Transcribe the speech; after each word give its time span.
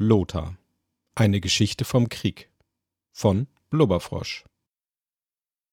Lothar. 0.00 0.56
Eine 1.16 1.40
Geschichte 1.40 1.84
vom 1.84 2.08
Krieg 2.08 2.50
von 3.12 3.48
Blubberfrosch. 3.68 4.44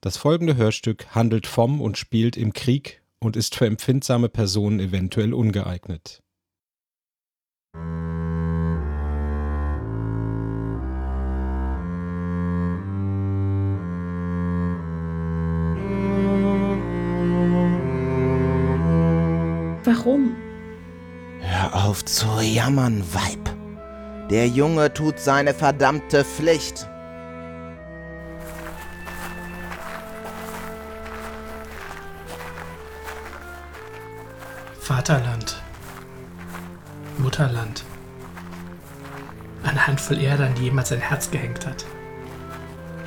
Das 0.00 0.16
folgende 0.16 0.56
Hörstück 0.56 1.14
handelt 1.14 1.48
vom 1.48 1.80
und 1.80 1.98
spielt 1.98 2.36
im 2.36 2.52
Krieg 2.52 3.02
und 3.18 3.34
ist 3.34 3.56
für 3.56 3.66
empfindsame 3.66 4.28
Personen 4.28 4.78
eventuell 4.78 5.34
ungeeignet. 5.34 6.22
Warum? 19.82 20.36
Hör 21.40 21.74
auf 21.74 22.04
zu 22.04 22.26
jammern, 22.40 23.02
Weib. 23.12 23.50
Der 24.30 24.46
Junge 24.46 24.94
tut 24.94 25.18
seine 25.18 25.54
verdammte 25.54 26.24
Pflicht. 26.24 26.88
Vaterland. 34.88 35.62
Mutterland. 37.18 37.84
Eine 39.62 39.86
Handvoll 39.86 40.18
Erde, 40.18 40.46
an 40.46 40.54
die 40.54 40.62
jemand 40.62 40.86
sein 40.86 41.02
Herz 41.02 41.30
gehängt 41.30 41.66
hat. 41.66 41.84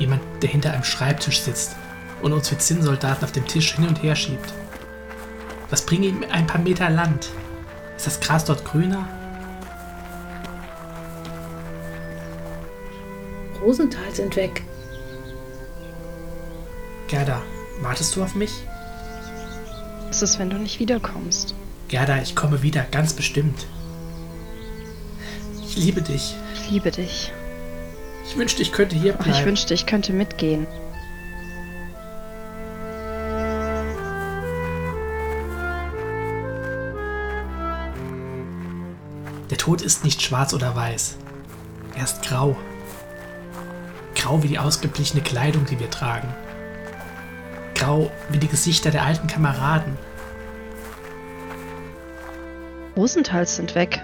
Jemand, 0.00 0.20
der 0.42 0.50
hinter 0.50 0.72
einem 0.72 0.82
Schreibtisch 0.82 1.40
sitzt 1.40 1.76
und 2.20 2.32
uns 2.32 2.50
wie 2.50 2.58
Zinnsoldaten 2.58 3.22
auf 3.22 3.30
dem 3.30 3.46
Tisch 3.46 3.76
hin 3.76 3.86
und 3.86 4.02
her 4.02 4.16
schiebt. 4.16 4.52
Was 5.70 5.86
bringt 5.86 6.04
ihm 6.04 6.24
ein 6.32 6.48
paar 6.48 6.60
Meter 6.60 6.90
Land? 6.90 7.30
Ist 7.96 8.08
das 8.08 8.18
Gras 8.18 8.44
dort 8.44 8.64
grüner? 8.64 9.06
Rosenthal 13.62 14.12
sind 14.12 14.34
weg. 14.34 14.64
Gerda, 17.06 17.40
wartest 17.82 18.16
du 18.16 18.24
auf 18.24 18.34
mich? 18.34 18.64
Was 20.08 20.22
ist, 20.22 20.40
wenn 20.40 20.50
du 20.50 20.58
nicht 20.58 20.80
wiederkommst? 20.80 21.54
Gerda, 21.88 22.18
ich 22.18 22.36
komme 22.36 22.62
wieder, 22.62 22.84
ganz 22.90 23.14
bestimmt. 23.14 23.66
Ich 25.64 25.76
liebe 25.76 26.02
dich. 26.02 26.34
Ich 26.54 26.70
liebe 26.70 26.90
dich. 26.90 27.32
Ich 28.26 28.36
wünschte, 28.36 28.60
ich 28.60 28.72
könnte 28.72 28.94
hier 28.94 29.14
bleiben. 29.14 29.30
ich 29.30 29.44
wünschte, 29.46 29.72
ich 29.72 29.86
könnte 29.86 30.12
mitgehen. 30.12 30.66
Der 39.48 39.56
Tod 39.56 39.80
ist 39.80 40.04
nicht 40.04 40.20
schwarz 40.20 40.52
oder 40.52 40.76
weiß. 40.76 41.16
Er 41.96 42.04
ist 42.04 42.22
grau. 42.22 42.54
Grau 44.14 44.42
wie 44.42 44.48
die 44.48 44.58
ausgeblichene 44.58 45.22
Kleidung, 45.22 45.64
die 45.64 45.80
wir 45.80 45.88
tragen. 45.88 46.28
Grau 47.74 48.10
wie 48.28 48.38
die 48.38 48.48
Gesichter 48.48 48.90
der 48.90 49.04
alten 49.04 49.26
Kameraden. 49.26 49.96
Rosenthals 52.98 53.56
sind 53.56 53.74
weg. 53.76 54.02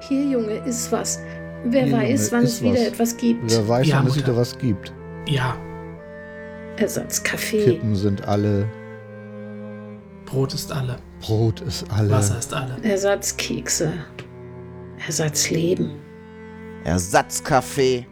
Hier, 0.00 0.24
Junge, 0.24 0.54
ist 0.64 0.90
was. 0.92 1.20
Wer 1.64 1.84
Hier, 1.84 1.96
weiß, 1.96 2.30
Junge, 2.30 2.32
wann 2.32 2.44
es 2.44 2.62
wieder 2.62 2.74
was. 2.74 2.86
etwas 2.86 3.16
gibt. 3.16 3.50
Wer 3.50 3.68
weiß, 3.68 3.86
Ja, 3.88 3.96
wann 3.98 4.06
es 4.06 4.14
Mutter. 4.14 4.26
wieder 4.28 4.36
was 4.36 4.58
gibt. 4.58 4.92
Ja, 5.26 5.56
Ersatzkaffee. 6.76 7.64
Kippen 7.64 7.94
sind 7.96 8.26
alle, 8.26 8.66
Brot 10.26 10.54
ist 10.54 10.72
alle. 10.72 10.96
Brot 11.20 11.60
ist 11.60 11.84
alle. 11.92 12.10
Wasser 12.10 12.38
ist 12.38 12.54
alle. 12.54 12.76
Ersatzkekse. 12.82 13.92
Ersatzleben. 15.06 15.90
Ersatzkaffee, 16.84 18.06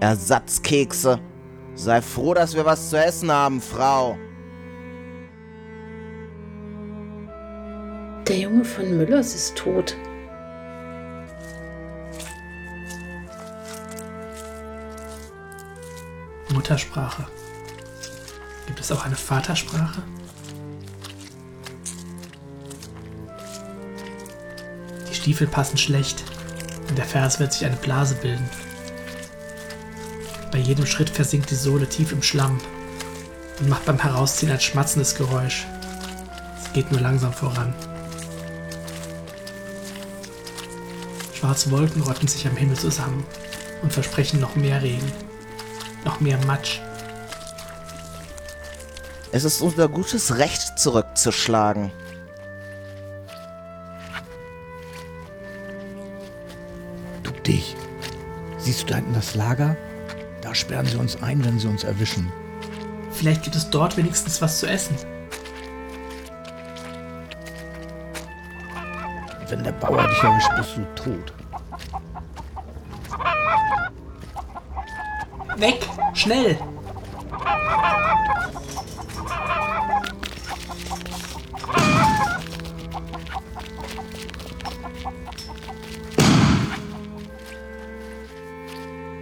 Ersatzkekse. 0.00 1.18
Sei 1.74 2.00
froh, 2.02 2.34
dass 2.34 2.54
wir 2.54 2.64
was 2.64 2.90
zu 2.90 2.96
essen 2.98 3.30
haben, 3.30 3.60
Frau. 3.60 4.16
Junge 8.62 8.74
von 8.74 8.96
Müllers 8.96 9.34
ist 9.34 9.56
tot. 9.56 9.96
Muttersprache. 16.52 17.26
Gibt 18.66 18.78
es 18.78 18.92
auch 18.92 19.04
eine 19.04 19.16
Vatersprache? 19.16 20.02
Die 25.10 25.14
Stiefel 25.14 25.48
passen 25.48 25.76
schlecht. 25.76 26.22
In 26.88 26.94
der 26.94 27.04
Ferse 27.04 27.40
wird 27.40 27.52
sich 27.52 27.64
eine 27.64 27.76
Blase 27.76 28.14
bilden. 28.14 28.48
Bei 30.52 30.58
jedem 30.58 30.86
Schritt 30.86 31.10
versinkt 31.10 31.50
die 31.50 31.56
Sohle 31.56 31.88
tief 31.88 32.12
im 32.12 32.22
Schlamm 32.22 32.60
und 33.58 33.68
macht 33.68 33.86
beim 33.86 33.98
Herausziehen 33.98 34.52
ein 34.52 34.60
schmatzendes 34.60 35.16
Geräusch. 35.16 35.66
Es 36.62 36.72
geht 36.72 36.92
nur 36.92 37.00
langsam 37.00 37.32
voran. 37.32 37.74
Schwarze 41.42 41.72
Wolken 41.72 42.02
rotten 42.02 42.28
sich 42.28 42.46
am 42.46 42.54
Himmel 42.54 42.76
zusammen 42.76 43.26
und 43.82 43.92
versprechen 43.92 44.38
noch 44.38 44.54
mehr 44.54 44.80
Regen, 44.80 45.10
noch 46.04 46.20
mehr 46.20 46.38
Matsch. 46.46 46.78
Es 49.32 49.42
ist 49.42 49.60
unser 49.60 49.88
gutes 49.88 50.38
Recht, 50.38 50.78
zurückzuschlagen. 50.78 51.90
Du 57.24 57.32
dich. 57.32 57.74
Siehst 58.58 58.82
du 58.82 58.86
da 58.86 58.94
hinten 58.94 59.14
das 59.14 59.34
Lager? 59.34 59.76
Da 60.42 60.54
sperren 60.54 60.86
sie 60.86 60.96
uns 60.96 61.20
ein, 61.24 61.44
wenn 61.44 61.58
sie 61.58 61.66
uns 61.66 61.82
erwischen. 61.82 62.32
Vielleicht 63.10 63.42
gibt 63.42 63.56
es 63.56 63.68
dort 63.68 63.96
wenigstens 63.96 64.40
was 64.40 64.60
zu 64.60 64.68
essen. 64.68 64.94
Wenn 69.52 69.64
der 69.64 69.72
Bauer 69.72 70.08
dich 70.08 70.22
erwischt, 70.22 70.50
bist 70.56 70.78
du 70.78 70.82
tot. 70.94 71.34
Weg! 75.58 75.86
Schnell! 76.14 76.56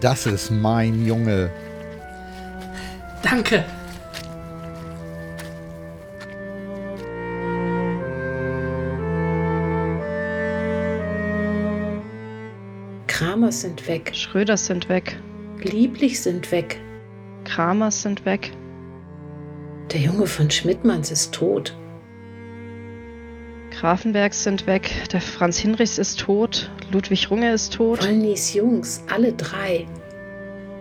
Das 0.00 0.24
ist 0.24 0.50
mein 0.50 1.04
Junge. 1.04 1.50
Danke! 3.22 3.62
Kramers 13.14 13.60
sind 13.60 13.86
weg. 13.86 14.10
Schröders 14.12 14.66
sind 14.66 14.88
weg. 14.88 15.16
Lieblich 15.62 16.20
sind 16.20 16.50
weg. 16.50 16.80
Kramers 17.44 18.02
sind 18.02 18.24
weg. 18.24 18.50
Der 19.92 20.00
Junge 20.00 20.26
von 20.26 20.50
Schmidtmanns 20.50 21.12
ist 21.12 21.32
tot. 21.32 21.78
Grafenbergs 23.70 24.42
sind 24.42 24.66
weg. 24.66 24.90
Der 25.12 25.20
Franz 25.20 25.58
Hinrichs 25.58 25.96
ist 25.98 26.18
tot. 26.18 26.72
Ludwig 26.90 27.30
Runge 27.30 27.52
ist 27.52 27.74
tot. 27.74 28.02
Wollnys 28.02 28.52
Jungs, 28.52 29.04
alle 29.08 29.32
drei. 29.32 29.86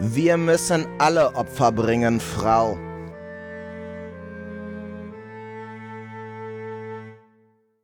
Wir 0.00 0.36
müssen 0.36 0.84
alle 0.98 1.32
Opfer 1.36 1.70
bringen, 1.70 2.18
Frau. 2.18 2.76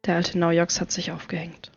Der 0.04 0.16
alte 0.16 0.36
Naujoks 0.36 0.80
hat 0.80 0.90
sich 0.90 1.12
aufgehängt. 1.12 1.70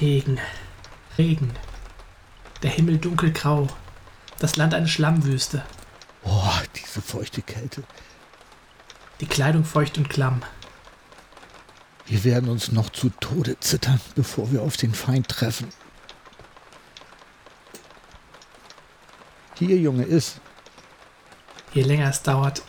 Regen, 0.00 0.40
Regen. 1.18 1.52
Der 2.62 2.70
Himmel 2.70 2.96
dunkelgrau. 2.98 3.68
Das 4.38 4.56
Land 4.56 4.72
eine 4.72 4.88
Schlammwüste. 4.88 5.62
Oh, 6.22 6.52
diese 6.74 7.02
feuchte 7.02 7.42
Kälte. 7.42 7.82
Die 9.20 9.26
Kleidung 9.26 9.64
feucht 9.64 9.98
und 9.98 10.08
klamm. 10.08 10.42
Wir 12.06 12.24
werden 12.24 12.48
uns 12.48 12.72
noch 12.72 12.88
zu 12.90 13.10
Tode 13.20 13.60
zittern, 13.60 14.00
bevor 14.14 14.50
wir 14.50 14.62
auf 14.62 14.78
den 14.78 14.94
Feind 14.94 15.28
treffen. 15.28 15.68
Hier, 19.58 19.76
Junge, 19.76 20.04
ist. 20.04 20.40
Je 21.74 21.82
länger 21.82 22.08
es 22.08 22.22
dauert, 22.22 22.62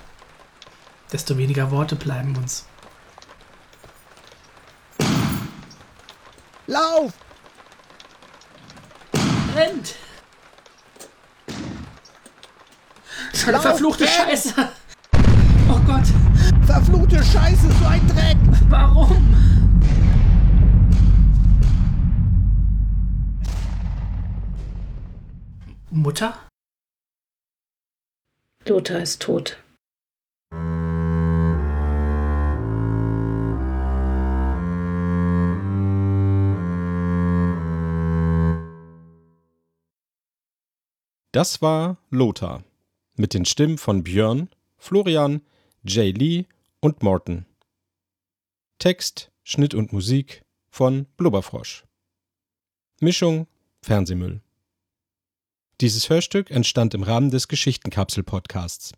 desto 1.13 1.37
weniger 1.37 1.71
Worte 1.71 1.95
bleiben 1.95 2.35
uns. 2.35 2.65
Lauf! 6.67 7.13
Rennt! 9.55 9.95
Lauf, 13.47 13.61
verfluchte 13.61 14.03
renn! 14.03 14.11
Scheiße! 14.11 14.53
Oh 15.69 15.79
Gott, 15.85 16.05
Verfluchte 16.65 17.23
Scheiße, 17.23 17.67
so 17.79 17.85
ein 17.85 18.07
Dreck! 18.07 18.37
warum? 18.69 19.35
Mutter? 25.89 26.33
Lothar 28.65 28.99
ist 28.99 29.21
tot. 29.21 29.60
Das 41.31 41.61
war 41.61 41.97
Lothar 42.09 42.63
mit 43.15 43.33
den 43.33 43.45
Stimmen 43.45 43.77
von 43.77 44.03
Björn, 44.03 44.49
Florian, 44.77 45.41
Jay 45.83 46.11
Lee 46.11 46.45
und 46.81 47.03
Morton. 47.03 47.45
Text, 48.79 49.31
Schnitt 49.43 49.73
und 49.73 49.93
Musik 49.93 50.43
von 50.69 51.05
Blubberfrosch. 51.15 51.85
Mischung 52.99 53.47
Fernsehmüll. 53.81 54.41
Dieses 55.79 56.09
Hörstück 56.09 56.51
entstand 56.51 56.93
im 56.93 57.03
Rahmen 57.03 57.31
des 57.31 57.47
Geschichtenkapsel-Podcasts. 57.47 58.91